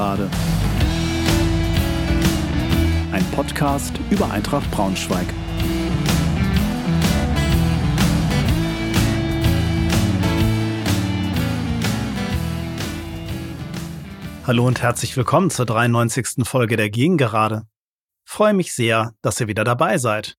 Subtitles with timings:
[0.00, 0.30] Gegengerade.
[3.12, 5.26] Ein Podcast über Eintracht Braunschweig.
[14.46, 16.44] Hallo und herzlich willkommen zur 93.
[16.44, 17.66] Folge der Gegengerade.
[18.24, 20.38] Freue mich sehr, dass ihr wieder dabei seid.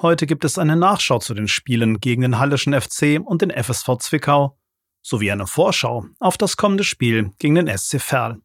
[0.00, 3.98] Heute gibt es eine Nachschau zu den Spielen gegen den Hallischen FC und den FSV
[4.00, 4.58] Zwickau
[5.00, 8.40] sowie eine Vorschau auf das kommende Spiel gegen den SC Verl.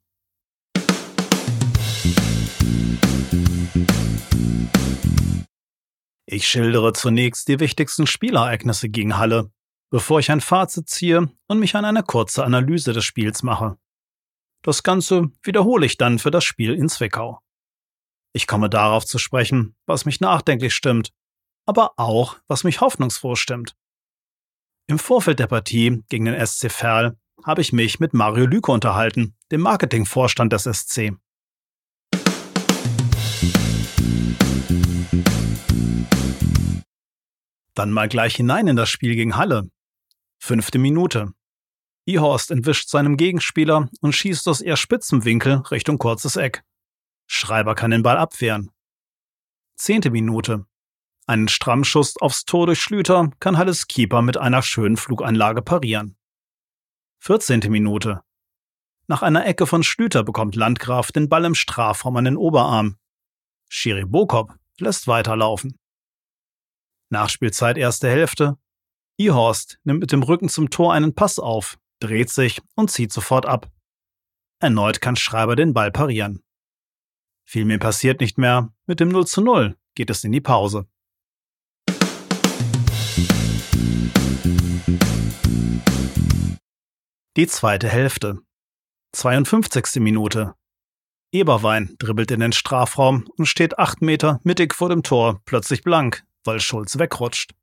[6.25, 9.51] Ich schildere zunächst die wichtigsten Spielereignisse gegen Halle,
[9.91, 13.77] bevor ich ein Fazit ziehe und mich an eine kurze Analyse des Spiels mache.
[14.63, 17.39] Das Ganze wiederhole ich dann für das Spiel in Zwickau.
[18.33, 21.11] Ich komme darauf zu sprechen, was mich nachdenklich stimmt,
[21.67, 23.75] aber auch, was mich hoffnungsfroh stimmt.
[24.87, 29.35] Im Vorfeld der Partie gegen den SC Verl habe ich mich mit Mario Lüke unterhalten,
[29.51, 31.13] dem Marketingvorstand des SC.
[37.75, 39.69] Dann mal gleich hinein in das Spiel gegen Halle.
[40.39, 41.33] Fünfte Minute.
[42.05, 46.63] Ihorst entwischt seinem Gegenspieler und schießt aus eher spitzem Winkel Richtung kurzes Eck.
[47.27, 48.71] Schreiber kann den Ball abwehren.
[49.75, 50.65] Zehnte Minute.
[51.25, 56.17] Einen Strammschuss aufs Tor durch Schlüter kann Halles Keeper mit einer schönen Fluganlage parieren.
[57.19, 57.61] 14.
[57.69, 58.21] Minute.
[59.07, 62.97] Nach einer Ecke von Schlüter bekommt Landgraf den Ball im Strafraum an den Oberarm.
[63.69, 65.77] Schiri Bokop lässt weiterlaufen.
[67.09, 68.57] Nachspielzeit erste Hälfte.
[69.17, 73.45] Ihorst nimmt mit dem Rücken zum Tor einen Pass auf, dreht sich und zieht sofort
[73.45, 73.71] ab.
[74.59, 76.43] Erneut kann Schreiber den Ball parieren.
[77.45, 78.73] Viel mehr passiert nicht mehr.
[78.87, 80.87] Mit dem 0 zu 0 geht es in die Pause.
[87.35, 88.39] Die zweite Hälfte.
[89.13, 89.99] 52.
[89.99, 90.55] Minute.
[91.33, 96.23] Eberwein dribbelt in den Strafraum und steht acht Meter mittig vor dem Tor plötzlich blank,
[96.43, 97.55] weil Schulz wegrutscht.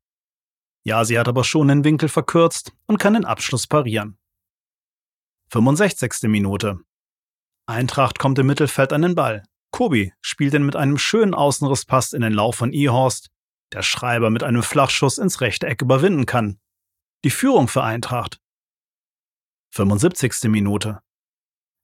[0.83, 4.17] Ja, sie hat aber schon den Winkel verkürzt und kann den Abschluss parieren.
[5.51, 6.23] 65.
[6.23, 6.79] Minute.
[7.65, 9.43] Eintracht kommt im Mittelfeld an den Ball.
[9.71, 13.29] Kobi spielt ihn mit einem schönen Außenrisspass in den Lauf von Ehorst,
[13.71, 16.59] der Schreiber mit einem Flachschuss ins rechte Eck überwinden kann.
[17.23, 18.41] Die Führung für Eintracht
[19.73, 20.49] 75.
[20.49, 20.99] Minute.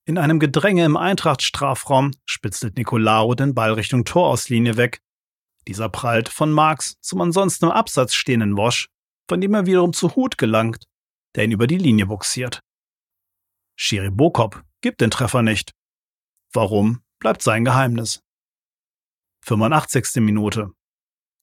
[0.07, 5.01] In einem Gedränge im Eintracht-Strafraum spitzelt Nicolao den Ball Richtung Torauslinie weg.
[5.67, 8.87] Dieser prallt von Marx zum ansonsten im Absatz stehenden Wosch,
[9.27, 10.85] von dem er wiederum zu Hut gelangt,
[11.35, 12.61] der ihn über die Linie buxiert.
[13.75, 15.73] Schiri Bokop gibt den Treffer nicht.
[16.53, 18.23] Warum, bleibt sein Geheimnis.
[19.43, 20.21] 85.
[20.21, 20.71] Minute.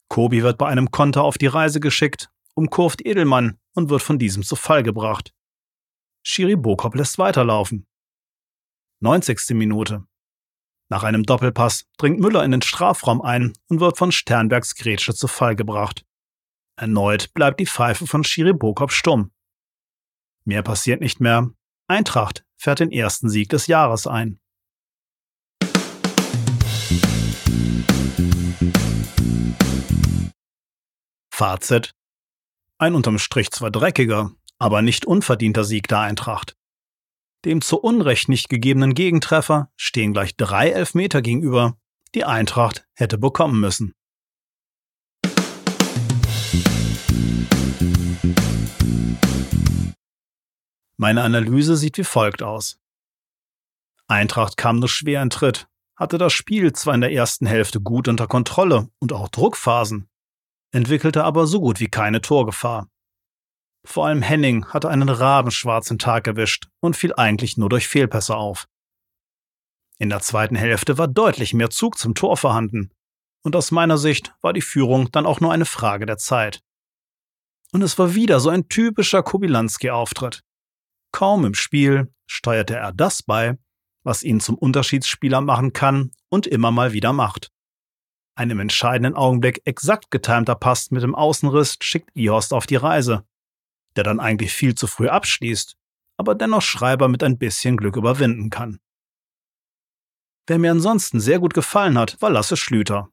[0.08, 4.42] Kobi wird bei einem Konter auf die Reise geschickt, umkurvt Edelmann und wird von diesem
[4.42, 5.34] zu Fall gebracht.
[6.22, 7.86] Schiri Bokop lässt weiterlaufen.
[9.04, 9.50] 90.
[9.50, 10.06] Minute.
[10.88, 15.28] Nach einem Doppelpass dringt Müller in den Strafraum ein und wird von Sternbergs Grätsche zu
[15.28, 16.06] Fall gebracht.
[16.76, 19.30] Erneut bleibt die Pfeife von Schiri Bokop stumm.
[20.46, 21.50] Mehr passiert nicht mehr.
[21.86, 24.40] Eintracht fährt den ersten Sieg des Jahres ein.
[31.30, 31.92] Fazit.
[32.78, 36.56] Ein unterm Strich zwar dreckiger, aber nicht unverdienter Sieg der Eintracht.
[37.44, 41.76] Dem zu Unrecht nicht gegebenen Gegentreffer stehen gleich drei Elfmeter gegenüber,
[42.14, 43.92] die Eintracht hätte bekommen müssen.
[50.96, 52.80] Meine Analyse sieht wie folgt aus.
[54.06, 58.08] Eintracht kam nur schwer in Tritt, hatte das Spiel zwar in der ersten Hälfte gut
[58.08, 60.08] unter Kontrolle und auch Druckphasen,
[60.72, 62.88] entwickelte aber so gut wie keine Torgefahr.
[63.84, 68.66] Vor allem Henning hatte einen rabenschwarzen Tag erwischt und fiel eigentlich nur durch Fehlpässe auf.
[69.98, 72.90] In der zweiten Hälfte war deutlich mehr Zug zum Tor vorhanden,
[73.42, 76.62] und aus meiner Sicht war die Führung dann auch nur eine Frage der Zeit.
[77.72, 80.42] Und es war wieder so ein typischer Kobilanski-Auftritt.
[81.12, 83.58] Kaum im Spiel steuerte er das bei,
[84.02, 87.50] was ihn zum Unterschiedsspieler machen kann und immer mal wieder macht.
[88.34, 93.24] Ein im entscheidenden Augenblick exakt getimter Pass mit dem Außenriss schickt Ihorst auf die Reise
[93.96, 95.76] der dann eigentlich viel zu früh abschließt,
[96.16, 98.80] aber dennoch Schreiber mit ein bisschen Glück überwinden kann.
[100.46, 103.08] Wer mir ansonsten sehr gut gefallen hat, war Lasse Schlüter.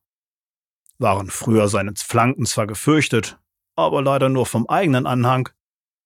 [0.98, 3.40] Waren früher seine Flanken zwar gefürchtet,
[3.76, 5.50] aber leider nur vom eigenen Anhang,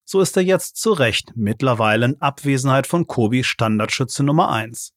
[0.08, 4.94] so ist er jetzt zu Recht mittlerweile in Abwesenheit von Kobi Standardschütze Nummer 1.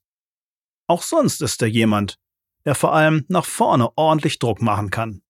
[0.87, 2.19] Auch sonst ist er jemand,
[2.67, 5.23] der vor allem nach vorne ordentlich Druck machen kann.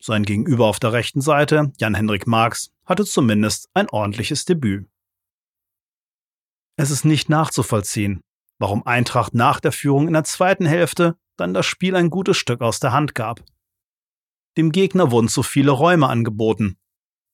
[0.00, 4.88] Sein Gegenüber auf der rechten Seite, Jan-Hendrik Marx, hatte zumindest ein ordentliches Debüt.
[6.76, 8.20] Es ist nicht nachzuvollziehen,
[8.58, 12.60] warum Eintracht nach der Führung in der zweiten Hälfte dann das Spiel ein gutes Stück
[12.60, 13.44] aus der Hand gab.
[14.56, 16.78] Dem Gegner wurden zu viele Räume angeboten,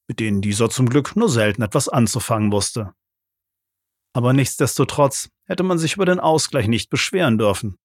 [0.09, 2.95] mit denen dieser zum Glück nur selten etwas anzufangen wusste.
[4.15, 7.77] Aber nichtsdestotrotz hätte man sich über den Ausgleich nicht beschweren dürfen.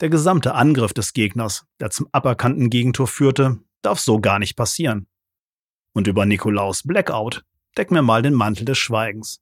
[0.00, 5.06] Der gesamte Angriff des Gegners, der zum aberkannten Gegentor führte, darf so gar nicht passieren.
[5.92, 7.44] Und über Nikolaus Blackout
[7.76, 9.40] deck mir mal den Mantel des Schweigens.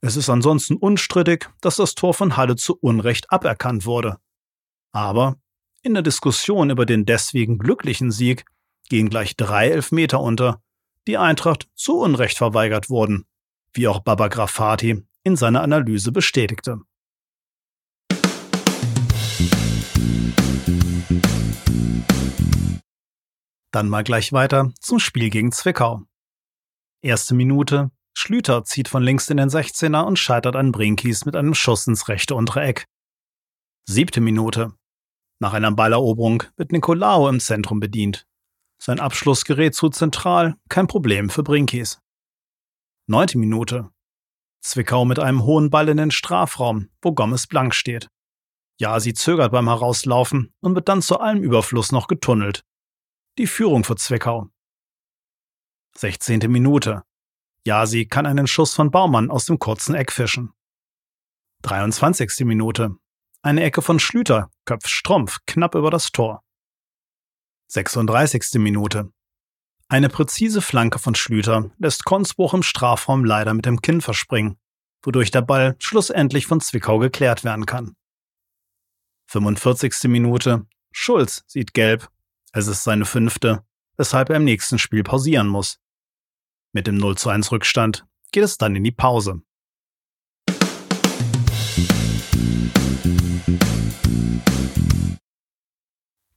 [0.00, 4.18] Es ist ansonsten unstrittig, dass das Tor von Halle zu Unrecht aberkannt wurde.
[4.92, 5.36] Aber
[5.82, 8.44] in der Diskussion über den deswegen glücklichen Sieg
[8.88, 10.62] gehen gleich drei Elfmeter unter,
[11.06, 13.26] die Eintracht zu Unrecht verweigert wurden,
[13.72, 16.80] wie auch Baba Grafati in seiner Analyse bestätigte.
[23.70, 26.02] Dann mal gleich weiter zum Spiel gegen Zwickau.
[27.02, 31.54] Erste Minute, Schlüter zieht von links in den 16er und scheitert an Brinkis mit einem
[31.54, 32.86] Schuss ins rechte untere Eck.
[33.86, 34.72] Siebte Minute.
[35.40, 38.26] Nach einer Balleroberung wird Nicolao im Zentrum bedient.
[38.80, 42.00] Sein Abschluss gerät zu zentral, kein Problem für Brinkis.
[43.06, 43.90] Neunte Minute.
[44.60, 48.08] Zwickau mit einem hohen Ball in den Strafraum, wo Gomez blank steht.
[48.80, 52.64] Ja, sie zögert beim Herauslaufen und wird dann zu allem Überfluss noch getunnelt.
[53.38, 54.50] Die Führung für Zwickau.
[55.94, 56.40] 16.
[56.50, 57.04] Minute.
[57.64, 60.52] Ja, sie kann einen Schuss von Baumann aus dem kurzen Eck fischen.
[61.62, 62.40] 23.
[62.40, 62.96] Minute.
[63.40, 66.42] Eine Ecke von Schlüter köpft Strumpf knapp über das Tor.
[67.68, 68.54] 36.
[68.54, 69.12] Minute.
[69.86, 74.58] Eine präzise Flanke von Schlüter lässt Konsbruch im Strafraum leider mit dem Kinn verspringen,
[75.00, 77.94] wodurch der Ball schlussendlich von Zwickau geklärt werden kann.
[79.28, 80.08] 45.
[80.08, 80.66] Minute.
[80.90, 82.10] Schulz sieht gelb.
[82.52, 83.62] Es ist seine fünfte,
[83.98, 85.78] weshalb er im nächsten Spiel pausieren muss.
[86.72, 89.42] Mit dem 0 zu 1 Rückstand geht es dann in die Pause.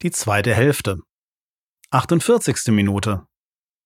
[0.02, 0.98] Die zweite Hälfte.
[1.90, 2.68] 48.
[2.68, 3.26] Minute.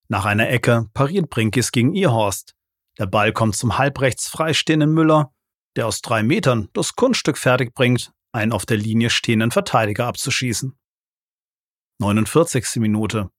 [0.08, 2.55] Nach einer Ecke pariert Brinkis gegen Irhorst.
[2.99, 5.32] Der Ball kommt zum halbrechts freistehenden Müller,
[5.76, 10.76] der aus drei Metern das Kunststück fertig bringt, einen auf der Linie stehenden Verteidiger abzuschießen.
[11.98, 12.76] 49.
[12.76, 13.31] Minute.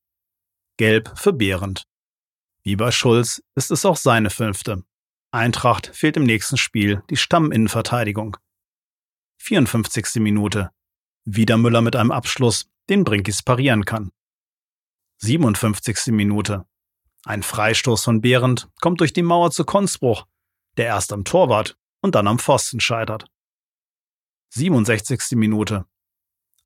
[0.77, 1.83] Gelb für Behrendt.
[2.63, 4.83] Wie bei Schulz ist es auch seine fünfte.
[5.29, 8.35] Eintracht fehlt im nächsten Spiel die Stamminnenverteidigung.
[9.37, 10.15] 54.
[10.15, 10.71] Minute.
[11.23, 14.11] Wieder Müller mit einem Abschluss, den Brinkis parieren kann.
[15.19, 16.07] 57.
[16.07, 16.65] Minute.
[17.25, 20.25] Ein Freistoß von Behrendt kommt durch die Mauer zu Konzbruch,
[20.77, 23.29] der erst am Torwart und dann am Pfosten scheitert.
[24.49, 25.37] 67.
[25.37, 25.85] Minute.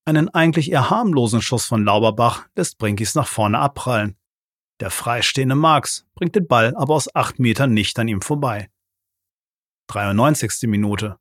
[0.06, 4.18] Einen eigentlich eher harmlosen Schuss von Lauberbach lässt Brinkis nach vorne abprallen.
[4.80, 8.71] Der freistehende Marx bringt den Ball aber aus acht Metern nicht an ihm vorbei.
[9.88, 10.68] 93.
[10.68, 11.18] Minute.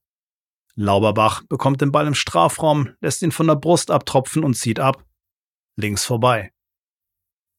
[0.77, 5.05] Lauberbach bekommt den Ball im Strafraum, lässt ihn von der Brust abtropfen und zieht ab.
[5.77, 6.53] Links vorbei.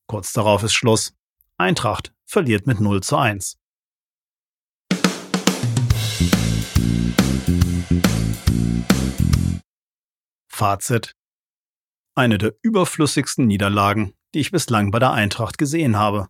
[0.08, 1.14] Kurz darauf ist Schluss.
[1.58, 3.60] Eintracht verliert mit 0 zu 1.
[10.62, 11.15] Fazit.
[12.13, 16.27] Eine der überflüssigsten Niederlagen, die ich bislang bei der Eintracht gesehen habe.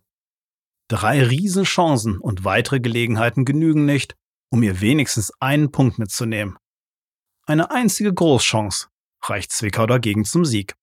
[0.88, 4.16] Drei Riesenchancen und weitere Gelegenheiten genügen nicht,
[4.50, 6.56] um mir wenigstens einen Punkt mitzunehmen.
[7.46, 8.88] Eine einzige Großchance
[9.22, 10.76] reicht Zwickau dagegen zum Sieg.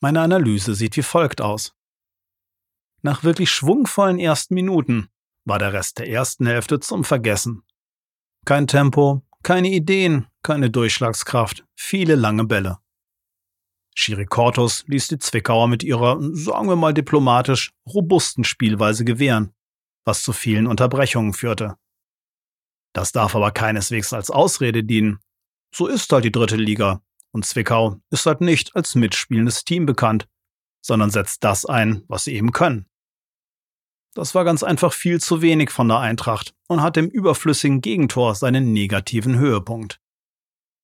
[0.00, 1.74] Meine Analyse sieht wie folgt aus.
[3.02, 5.10] Nach wirklich schwungvollen ersten Minuten
[5.44, 7.62] war der Rest der ersten Hälfte zum Vergessen.
[8.44, 12.78] Kein Tempo, keine Ideen, keine Durchschlagskraft, viele lange Bälle.
[13.94, 19.52] Schiri Kortus ließ die Zwickauer mit ihrer, sagen wir mal diplomatisch, robusten Spielweise gewähren,
[20.04, 21.76] was zu vielen Unterbrechungen führte.
[22.94, 25.18] Das darf aber keineswegs als Ausrede dienen.
[25.74, 30.28] So ist halt die dritte Liga und Zwickau ist halt nicht als mitspielendes Team bekannt,
[30.82, 32.86] sondern setzt das ein, was sie eben können.
[34.14, 38.34] Das war ganz einfach viel zu wenig von der Eintracht und hat im überflüssigen Gegentor
[38.34, 40.00] seinen negativen Höhepunkt.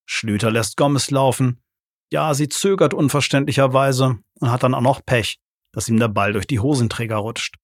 [0.07, 1.63] Schlüter lässt Gomez laufen.
[2.11, 5.39] Ja, sie zögert unverständlicherweise und hat dann auch noch Pech,
[5.73, 7.57] dass ihm der Ball durch die Hosenträger rutscht.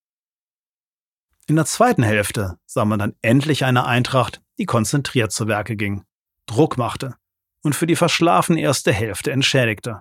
[1.47, 6.04] In der zweiten Hälfte sah man dann endlich eine Eintracht, die konzentriert zu Werke ging,
[6.47, 7.16] Druck machte
[7.62, 10.00] und für die verschlafene erste Hälfte entschädigte.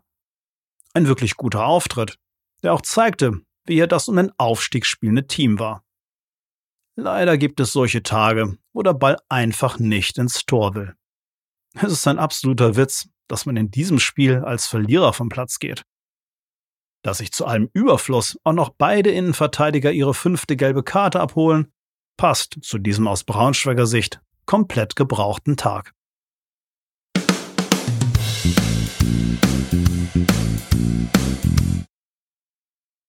[0.93, 2.17] Ein wirklich guter Auftritt,
[2.61, 5.83] der auch zeigte, wie er das um den Aufstieg spielende Team war.
[6.95, 10.95] Leider gibt es solche Tage, wo der Ball einfach nicht ins Tor will.
[11.75, 15.83] Es ist ein absoluter Witz, dass man in diesem Spiel als Verlierer vom Platz geht.
[17.01, 21.73] Dass sich zu allem Überfluss auch noch beide Innenverteidiger ihre fünfte gelbe Karte abholen,
[22.15, 25.93] passt zu diesem aus Braunschweiger Sicht komplett gebrauchten Tag.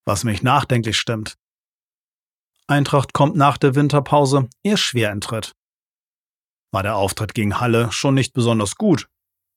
[0.05, 1.37] Was mich nachdenklich stimmt.
[2.67, 5.53] Eintracht kommt nach der Winterpause eher schwer in Tritt.
[6.73, 9.09] War der Auftritt gegen Halle schon nicht besonders gut,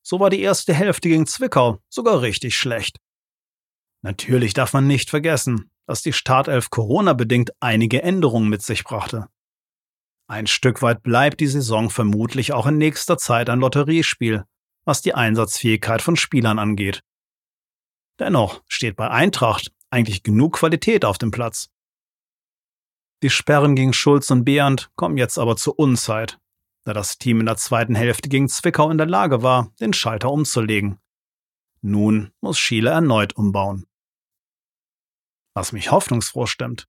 [0.04, 3.00] so war die erste Hälfte gegen Zwickau sogar richtig schlecht.
[4.04, 9.28] Natürlich darf man nicht vergessen, dass die Startelf Corona-bedingt einige Änderungen mit sich brachte.
[10.30, 14.44] Ein Stück weit bleibt die Saison vermutlich auch in nächster Zeit ein Lotteriespiel,
[14.86, 17.02] was die Einsatzfähigkeit von Spielern angeht.
[18.20, 21.70] Dennoch steht bei Eintracht eigentlich genug Qualität auf dem Platz.
[23.24, 26.40] Die Sperren gegen Schulz und Behrendt kommen jetzt aber zur Unzeit,
[26.84, 30.32] da das Team in der zweiten Hälfte gegen Zwickau in der Lage war, den Schalter
[30.32, 31.00] umzulegen.
[31.82, 33.86] Nun muss Schiele erneut umbauen.
[35.54, 36.88] Was mich hoffnungsfroh stimmt.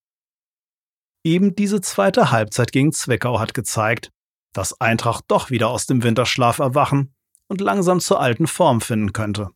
[1.25, 4.11] Eben diese zweite Halbzeit gegen Zwickau hat gezeigt,
[4.53, 7.15] dass Eintracht doch wieder aus dem Winterschlaf erwachen
[7.49, 9.51] und langsam zur alten Form finden könnte.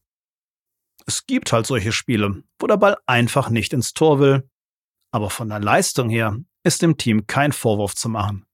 [1.06, 4.48] Es gibt halt solche Spiele, wo der Ball einfach nicht ins Tor will,
[5.10, 8.46] aber von der Leistung her ist dem Team kein Vorwurf zu machen.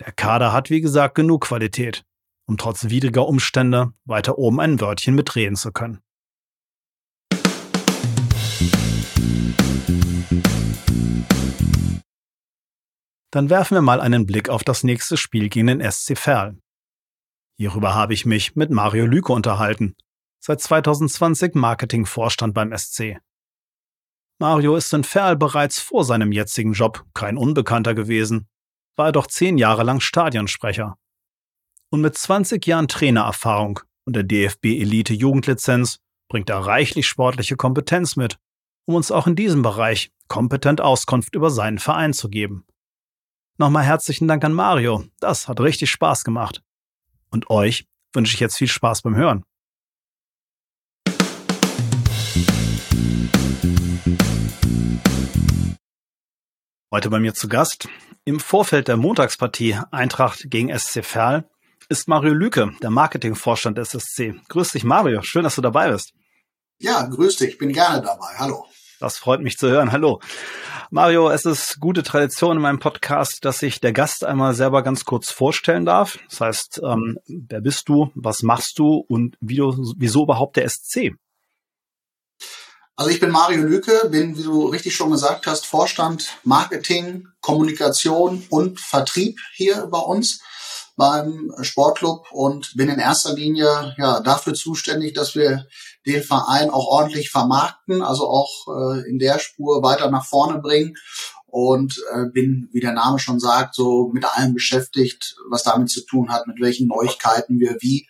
[0.00, 2.04] Der Kader hat wie gesagt genug Qualität,
[2.48, 6.00] um trotz widriger Umstände weiter oben ein Wörtchen mitreden zu können.
[13.30, 16.58] Dann werfen wir mal einen Blick auf das nächste Spiel gegen den SC Verl.
[17.58, 19.96] Hierüber habe ich mich mit Mario Lüke unterhalten,
[20.44, 23.18] seit 2020 Marketingvorstand beim SC.
[24.38, 28.48] Mario ist in Verl bereits vor seinem jetzigen Job kein Unbekannter gewesen
[28.96, 30.96] war er doch zehn Jahre lang Stadionsprecher.
[31.90, 38.38] Und mit 20 Jahren Trainererfahrung und der DFB-Elite-Jugendlizenz bringt er reichlich sportliche Kompetenz mit,
[38.86, 42.66] um uns auch in diesem Bereich kompetent Auskunft über seinen Verein zu geben.
[43.56, 46.62] Nochmal herzlichen Dank an Mario, das hat richtig Spaß gemacht.
[47.30, 49.44] Und euch wünsche ich jetzt viel Spaß beim Hören.
[56.94, 57.88] Heute bei mir zu Gast
[58.24, 61.44] im Vorfeld der Montagspartie Eintracht gegen SC Verl
[61.88, 64.36] ist Mario Lüke, der Marketingvorstand des SC.
[64.48, 65.20] Grüß dich, Mario.
[65.22, 66.12] Schön, dass du dabei bist.
[66.78, 67.48] Ja, grüß dich.
[67.48, 68.28] Ich bin gerne dabei.
[68.38, 68.64] Hallo.
[69.00, 69.90] Das freut mich zu hören.
[69.90, 70.20] Hallo.
[70.90, 75.04] Mario, es ist gute Tradition in meinem Podcast, dass sich der Gast einmal selber ganz
[75.04, 76.20] kurz vorstellen darf.
[76.30, 80.68] Das heißt, ähm, wer bist du, was machst du und wie du, wieso überhaupt der
[80.68, 81.16] SC?
[82.96, 88.46] Also ich bin Mario Lüke, bin, wie du richtig schon gesagt hast, Vorstand Marketing, Kommunikation
[88.50, 90.40] und Vertrieb hier bei uns
[90.96, 95.66] beim Sportclub und bin in erster Linie ja dafür zuständig, dass wir
[96.06, 100.94] den Verein auch ordentlich vermarkten, also auch äh, in der Spur weiter nach vorne bringen.
[101.46, 106.04] Und äh, bin, wie der Name schon sagt, so mit allem beschäftigt, was damit zu
[106.04, 108.08] tun hat, mit welchen Neuigkeiten wir wie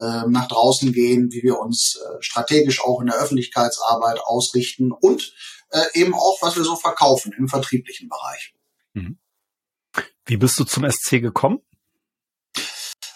[0.00, 5.32] ähm, nach draußen gehen, wie wir uns äh, strategisch auch in der Öffentlichkeitsarbeit ausrichten und
[5.70, 8.54] äh, eben auch, was wir so verkaufen im vertrieblichen Bereich.
[8.94, 9.18] Mhm.
[10.26, 11.60] Wie bist du zum SC gekommen?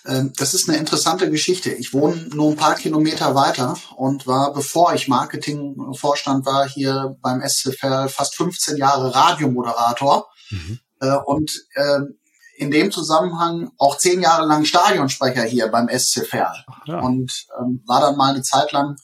[0.07, 1.71] Ähm, das ist eine interessante Geschichte.
[1.71, 7.43] Ich wohne nur ein paar Kilometer weiter und war, bevor ich Marketingvorstand war, hier beim
[7.47, 10.29] SC Verl fast 15 Jahre Radiomoderator.
[10.51, 10.81] Mhm.
[11.01, 12.18] Äh, und ähm,
[12.59, 17.01] in dem Zusammenhang auch zehn Jahre lang Stadionsprecher hier beim SC Verl ja.
[17.01, 18.97] und ähm, war dann mal eine Zeit lang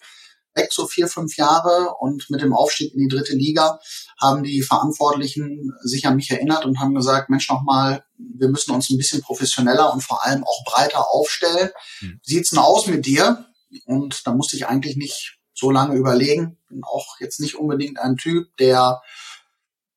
[0.54, 3.78] weg, so vier, fünf Jahre und mit dem Aufstieg in die dritte Liga
[4.20, 8.90] haben die Verantwortlichen sich an mich erinnert und haben gesagt, Mensch, nochmal, wir müssen uns
[8.90, 11.70] ein bisschen professioneller und vor allem auch breiter aufstellen.
[11.99, 12.20] Hm.
[12.23, 13.46] Sieht's denn aus mit dir?
[13.87, 16.58] Und da musste ich eigentlich nicht so lange überlegen.
[16.68, 19.00] Bin auch jetzt nicht unbedingt ein Typ, der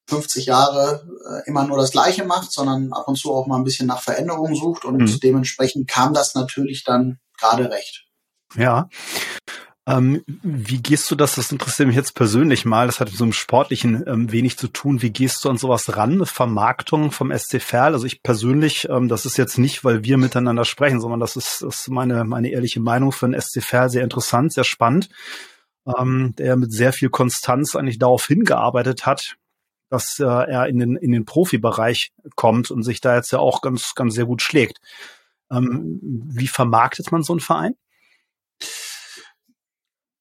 [0.07, 3.63] 50 Jahre äh, immer nur das Gleiche macht, sondern ab und zu auch mal ein
[3.63, 5.19] bisschen nach Veränderungen sucht und mhm.
[5.21, 8.05] dementsprechend kam das natürlich dann gerade recht.
[8.55, 8.89] Ja.
[9.87, 11.35] Ähm, wie gehst du das?
[11.35, 12.87] Das interessiert mich jetzt persönlich mal.
[12.87, 15.01] Das hat mit so einem Sportlichen ähm, wenig zu tun.
[15.01, 16.25] Wie gehst du an sowas ran?
[16.25, 17.93] Vermarktung vom SC Verl?
[17.93, 21.61] Also ich persönlich, ähm, das ist jetzt nicht, weil wir miteinander sprechen, sondern das ist,
[21.61, 25.09] das ist meine, meine ehrliche Meinung für den SC Verl sehr interessant, sehr spannend.
[25.97, 29.37] Ähm, der mit sehr viel Konstanz eigentlich darauf hingearbeitet hat,
[29.89, 33.61] dass äh, er in den, in den Profibereich kommt und sich da jetzt ja auch
[33.61, 34.79] ganz, ganz sehr gut schlägt.
[35.51, 37.75] Ähm, wie vermarktet man so einen Verein?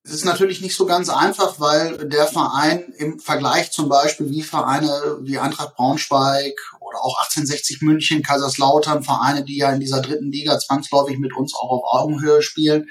[0.06, 4.42] Es ist natürlich nicht so ganz einfach, weil der Verein im Vergleich zum Beispiel wie
[4.42, 10.30] Vereine wie Eintracht Braunschweig oder auch 1860 München, Kaiserslautern, Vereine, die ja in dieser dritten
[10.30, 12.88] Liga zwangsläufig mit uns auch auf Augenhöhe spielen,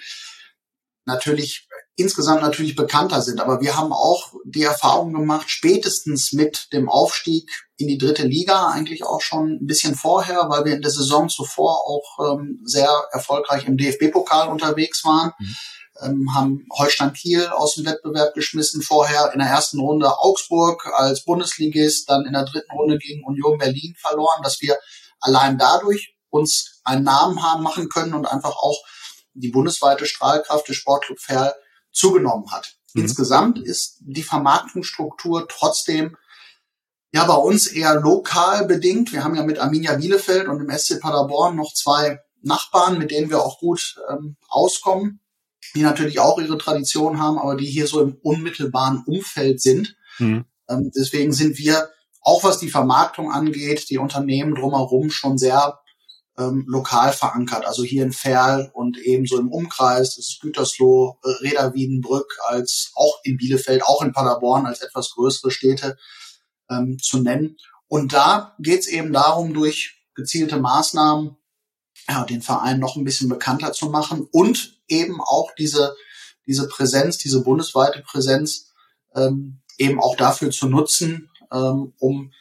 [1.06, 1.65] natürlich
[1.96, 3.40] insgesamt natürlich bekannter sind.
[3.40, 8.68] Aber wir haben auch die Erfahrung gemacht, spätestens mit dem Aufstieg in die dritte Liga,
[8.68, 12.90] eigentlich auch schon ein bisschen vorher, weil wir in der Saison zuvor auch ähm, sehr
[13.12, 15.32] erfolgreich im DFB-Pokal unterwegs waren.
[15.40, 15.56] Mhm.
[16.02, 21.24] Ähm, haben Holstein Kiel aus dem Wettbewerb geschmissen, vorher in der ersten Runde Augsburg als
[21.24, 24.78] Bundesligist, dann in der dritten Runde gegen Union Berlin verloren, dass wir
[25.22, 28.78] allein dadurch uns einen Namen haben machen können und einfach auch
[29.34, 31.54] die bundesweite Strahlkraft des Sportclub Ferl
[31.96, 32.76] zugenommen hat.
[32.94, 33.04] Mhm.
[33.04, 36.16] Insgesamt ist die Vermarktungsstruktur trotzdem
[37.12, 39.14] ja bei uns eher lokal bedingt.
[39.14, 43.30] Wir haben ja mit Arminia Bielefeld und dem SC Paderborn noch zwei Nachbarn, mit denen
[43.30, 45.22] wir auch gut ähm, auskommen,
[45.74, 49.96] die natürlich auch ihre Tradition haben, aber die hier so im unmittelbaren Umfeld sind.
[50.20, 50.46] Mhm.
[50.70, 51.90] Ähm, deswegen sind wir,
[52.22, 55.80] auch was die Vermarktung angeht, die Unternehmen drumherum schon sehr
[56.38, 57.66] ähm, lokal verankert.
[57.66, 62.92] Also hier in Ferl und ebenso im Umkreis, das ist Gütersloh, äh, Reda Wiedenbrück, als
[62.96, 65.98] auch in Bielefeld, auch in Paderborn als etwas größere Städte
[66.70, 67.58] ähm, zu nennen.
[67.88, 71.38] Und da geht es eben darum, durch gezielte Maßnahmen
[72.08, 75.96] ja, den Verein noch ein bisschen bekannter zu machen und eben auch diese,
[76.46, 78.74] diese Präsenz, diese bundesweite Präsenz
[79.16, 82.32] ähm, eben auch dafür zu nutzen, ähm, um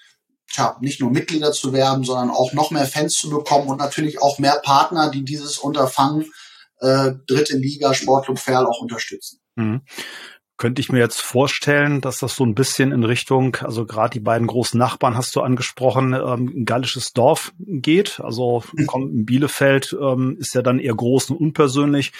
[0.54, 4.22] tja, nicht nur Mitglieder zu werben, sondern auch noch mehr Fans zu bekommen und natürlich
[4.22, 6.30] auch mehr Partner, die dieses Unterfangen
[6.80, 9.40] äh, dritte Liga Sportclub Ferl auch unterstützen.
[9.56, 9.82] Mhm.
[10.56, 14.20] Könnte ich mir jetzt vorstellen, dass das so ein bisschen in Richtung, also gerade die
[14.20, 18.20] beiden großen Nachbarn hast du angesprochen, ähm, ein gallisches Dorf geht.
[18.20, 18.86] Also mhm.
[18.86, 22.12] kommt in Bielefeld ähm, ist ja dann eher groß und unpersönlich.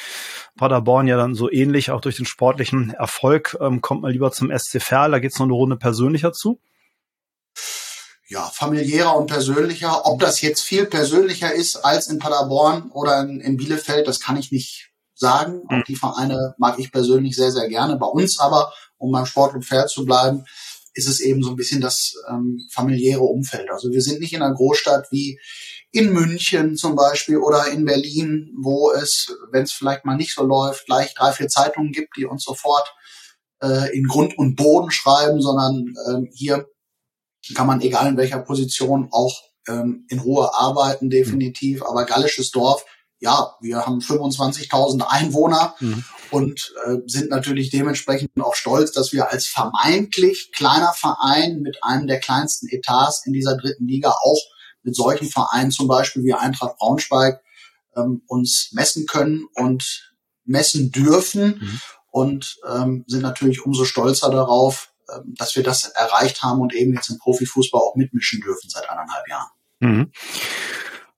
[0.56, 4.50] Paderborn ja dann so ähnlich, auch durch den sportlichen Erfolg ähm, kommt man lieber zum
[4.50, 5.12] SC Ferl.
[5.12, 6.58] Da geht's noch eine Runde persönlicher zu
[8.28, 10.07] ja, familiärer und persönlicher.
[10.07, 14.37] Ob das jetzt viel persönlicher ist als in Paderborn oder in, in Bielefeld, das kann
[14.37, 15.63] ich nicht sagen.
[15.69, 15.84] Auch mhm.
[15.87, 17.97] die Vereine mag ich persönlich sehr, sehr gerne.
[17.97, 20.45] Bei uns aber, um beim Sport und Pferd zu bleiben,
[20.95, 23.71] ist es eben so ein bisschen das ähm, familiäre Umfeld.
[23.71, 25.39] Also wir sind nicht in einer Großstadt wie
[25.91, 30.45] in München zum Beispiel oder in Berlin, wo es, wenn es vielleicht mal nicht so
[30.45, 32.93] läuft, gleich drei, vier Zeitungen gibt, die uns sofort
[33.63, 36.67] äh, in Grund und Boden schreiben, sondern ähm, hier
[37.54, 41.80] kann man, egal in welcher Position, auch ähm, in Ruhe arbeiten, definitiv.
[41.80, 41.87] Mhm.
[41.87, 42.85] Aber gallisches Dorf,
[43.21, 46.04] ja, wir haben 25.000 Einwohner mhm.
[46.30, 52.07] und äh, sind natürlich dementsprechend auch stolz, dass wir als vermeintlich kleiner Verein mit einem
[52.07, 54.41] der kleinsten Etats in dieser dritten Liga auch
[54.83, 57.43] mit solchen Vereinen zum Beispiel wie Eintracht Braunschweig
[57.97, 60.13] ähm, uns messen können und
[60.45, 61.80] messen dürfen mhm.
[62.11, 64.94] und ähm, sind natürlich umso stolzer darauf,
[65.26, 69.28] dass wir das erreicht haben und eben jetzt im Profifußball auch mitmischen dürfen seit anderthalb
[69.28, 69.50] Jahren.
[69.80, 70.12] Mhm.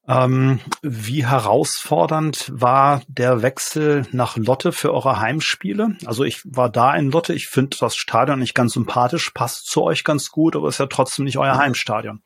[0.09, 5.99] Ähm, wie herausfordernd war der Wechsel nach Lotte für eure Heimspiele?
[6.05, 9.83] Also ich war da in Lotte, ich finde das Stadion nicht ganz sympathisch, passt zu
[9.83, 12.23] euch ganz gut, aber ist ja trotzdem nicht euer Heimstadion.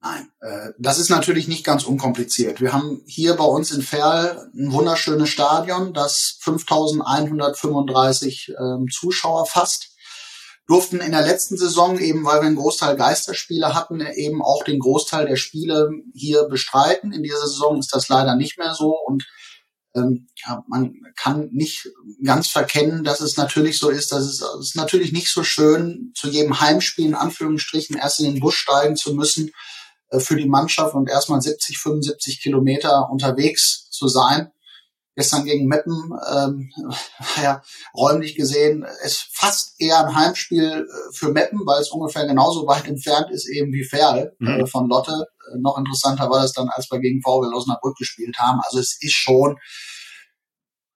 [0.00, 2.60] Nein, äh, das ist natürlich nicht ganz unkompliziert.
[2.60, 9.93] Wir haben hier bei uns in Ferl ein wunderschönes Stadion, das 5135 ähm, Zuschauer fasst
[10.66, 14.78] durften in der letzten Saison eben, weil wir einen Großteil Geisterspiele hatten, eben auch den
[14.78, 17.12] Großteil der Spiele hier bestreiten.
[17.12, 19.26] In dieser Saison ist das leider nicht mehr so und
[19.94, 21.88] ähm, ja, man kann nicht
[22.24, 26.12] ganz verkennen, dass es natürlich so ist, dass es, es ist natürlich nicht so schön,
[26.16, 29.52] zu jedem Heimspiel in Anführungsstrichen erst in den Bus steigen zu müssen
[30.08, 34.50] äh, für die Mannschaft und erstmal 70, 75 Kilometer unterwegs zu sein
[35.16, 36.70] gestern gegen Meppen, ähm,
[37.42, 37.62] ja,
[37.94, 42.86] räumlich gesehen, ist fast eher ein Heimspiel äh, für Meppen, weil es ungefähr genauso weit
[42.86, 44.48] entfernt ist eben wie Ferl mhm.
[44.48, 45.26] äh, von Lotte.
[45.52, 48.60] Äh, noch interessanter war es dann, als wir gegen VW Osnabrück gespielt haben.
[48.64, 49.58] Also es ist schon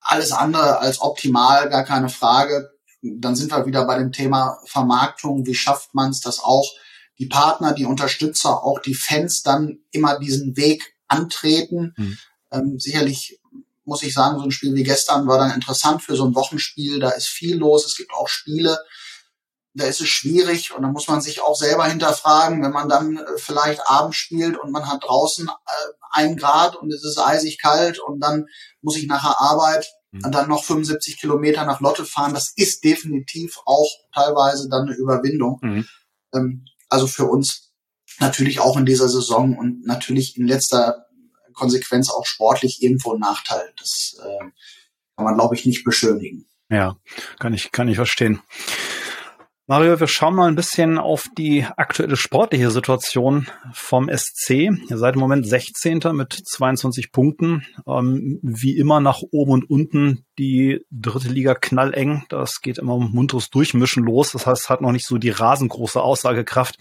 [0.00, 2.70] alles andere als optimal, gar keine Frage.
[3.02, 5.46] Dann sind wir wieder bei dem Thema Vermarktung.
[5.46, 6.68] Wie schafft man es, dass auch
[7.18, 11.94] die Partner, die Unterstützer, auch die Fans dann immer diesen Weg antreten?
[11.96, 12.18] Mhm.
[12.50, 13.38] Ähm, sicherlich
[13.88, 17.00] muss ich sagen, so ein Spiel wie gestern war dann interessant für so ein Wochenspiel.
[17.00, 17.86] Da ist viel los.
[17.86, 18.78] Es gibt auch Spiele,
[19.74, 23.16] da ist es schwierig und da muss man sich auch selber hinterfragen, wenn man dann
[23.16, 27.58] äh, vielleicht abends spielt und man hat draußen äh, ein Grad und es ist eisig
[27.60, 28.46] kalt und dann
[28.82, 30.24] muss ich nachher Arbeit mhm.
[30.24, 32.34] und dann noch 75 Kilometer nach Lotte fahren.
[32.34, 35.58] Das ist definitiv auch teilweise dann eine Überwindung.
[35.62, 36.64] Mhm.
[36.88, 37.72] Also für uns
[38.18, 41.07] natürlich auch in dieser Saison und natürlich in letzter
[41.58, 43.72] Konsequenz auch sportlich irgendwo ein Nachteil.
[43.78, 44.38] Das äh,
[45.16, 46.46] kann man, glaube ich, nicht beschönigen.
[46.70, 46.96] Ja,
[47.38, 48.40] kann ich, kann ich verstehen.
[49.70, 54.70] Mario, wir schauen mal ein bisschen auf die aktuelle sportliche Situation vom SC.
[54.88, 56.00] Ihr seid im Moment 16.
[56.14, 57.66] mit 22 Punkten.
[57.86, 62.24] Ähm, wie immer nach oben und unten die dritte Liga knalleng.
[62.30, 64.32] Das geht immer um munteres Durchmischen los.
[64.32, 66.78] Das heißt, hat noch nicht so die rasengroße Aussagekraft.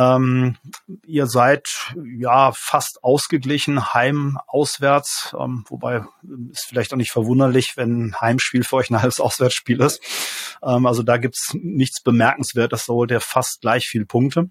[0.00, 0.56] Ähm,
[1.04, 6.04] ihr seid ja fast ausgeglichen, heim, auswärts, ähm, wobei
[6.50, 10.00] ist vielleicht auch nicht verwunderlich, wenn Heimspiel für euch ein halbes Auswärtsspiel ist.
[10.62, 14.48] Ähm, also da gibt's nichts Bemerkenswertes, da holt ihr fast gleich viel Punkte.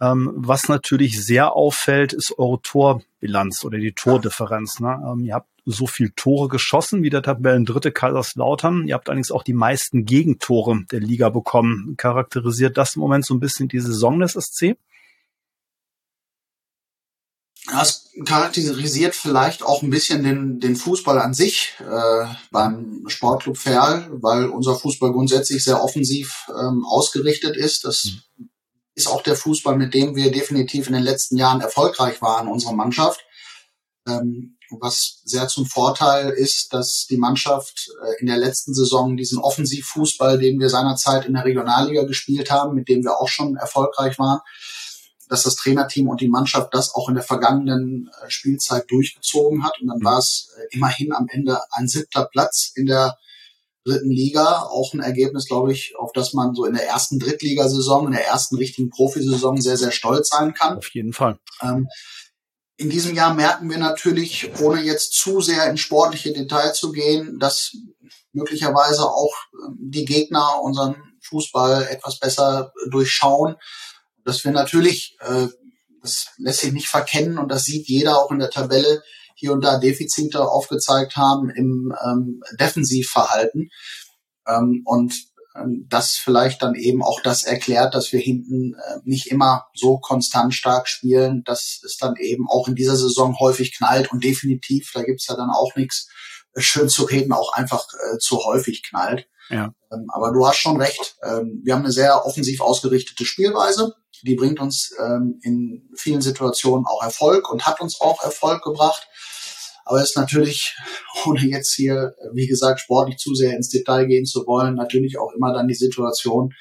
[0.00, 4.80] Ähm, was natürlich sehr auffällt, ist eure Torbilanz oder die Tordifferenz.
[4.80, 5.00] Ne?
[5.06, 8.86] Ähm, ihr habt so viel Tore geschossen wie der Tabellendritte Kaiserslautern.
[8.86, 11.94] Ihr habt allerdings auch die meisten Gegentore der Liga bekommen.
[11.96, 14.76] Charakterisiert das im Moment so ein bisschen die Saison des SC?
[17.66, 24.06] Das charakterisiert vielleicht auch ein bisschen den, den Fußball an sich äh, beim Sportclub Ferl,
[24.20, 27.86] weil unser Fußball grundsätzlich sehr offensiv ähm, ausgerichtet ist.
[27.86, 28.04] Das
[28.36, 28.50] mhm.
[28.94, 32.74] Ist auch der Fußball, mit dem wir definitiv in den letzten Jahren erfolgreich waren, unsere
[32.74, 33.24] Mannschaft.
[34.06, 39.38] Ähm, was sehr zum Vorteil ist, dass die Mannschaft äh, in der letzten Saison diesen
[39.38, 44.18] Offensivfußball, den wir seinerzeit in der Regionalliga gespielt haben, mit dem wir auch schon erfolgreich
[44.18, 44.40] waren,
[45.28, 49.80] dass das Trainerteam und die Mannschaft das auch in der vergangenen äh, Spielzeit durchgezogen hat.
[49.80, 53.18] Und dann war es äh, immerhin am Ende ein siebter Platz in der
[53.84, 54.62] dritten Liga.
[54.62, 58.26] Auch ein Ergebnis, glaube ich, auf das man so in der ersten Drittligasaison, in der
[58.26, 60.78] ersten richtigen Profisaison sehr, sehr stolz sein kann.
[60.78, 61.38] Auf jeden Fall.
[61.62, 61.88] Ähm,
[62.76, 67.38] in diesem Jahr merken wir natürlich, ohne jetzt zu sehr in sportliche Details zu gehen,
[67.38, 67.76] dass
[68.32, 73.56] möglicherweise auch ähm, die Gegner unseren Fußball etwas besser durchschauen.
[74.24, 75.46] Dass wir natürlich, äh,
[76.02, 79.02] das lässt sich nicht verkennen und das sieht jeder auch in der Tabelle,
[79.34, 83.70] hier und da Defizite aufgezeigt haben im ähm, Defensivverhalten.
[84.46, 85.14] Ähm, und
[85.56, 89.98] ähm, das vielleicht dann eben auch das erklärt, dass wir hinten äh, nicht immer so
[89.98, 94.90] konstant stark spielen, dass es dann eben auch in dieser Saison häufig knallt und definitiv,
[94.92, 96.08] da gibt's ja dann auch nichts
[96.54, 99.28] äh, schön zu reden, auch einfach äh, zu häufig knallt.
[99.50, 99.74] Ja.
[99.92, 101.16] Ähm, aber du hast schon recht.
[101.22, 103.94] Ähm, wir haben eine sehr offensiv ausgerichtete Spielweise.
[104.24, 109.06] Die bringt uns ähm, in vielen Situationen auch Erfolg und hat uns auch Erfolg gebracht.
[109.84, 110.76] Aber es ist natürlich,
[111.26, 115.32] ohne jetzt hier, wie gesagt, sportlich zu sehr ins Detail gehen zu wollen, natürlich auch
[115.32, 116.54] immer dann die Situation,